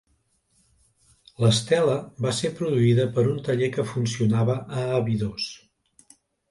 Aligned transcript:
L'estela 1.43 1.99
va 2.27 2.33
ser 2.39 2.53
produïda 2.63 3.07
per 3.19 3.29
un 3.35 3.39
taller 3.51 3.73
que 3.79 3.89
funcionava 3.95 4.61
a 4.83 4.89
Abidos. 5.03 5.51